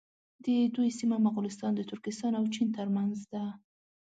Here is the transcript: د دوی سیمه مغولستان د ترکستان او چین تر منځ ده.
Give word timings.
د 0.43 0.45
دوی 0.75 0.89
سیمه 0.99 1.17
مغولستان 1.25 1.71
د 1.75 1.81
ترکستان 1.91 2.31
او 2.39 2.45
چین 2.55 2.67
تر 2.77 2.87
منځ 2.95 3.17
ده. 3.31 3.45